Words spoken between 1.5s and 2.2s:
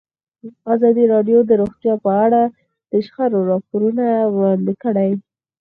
روغتیا په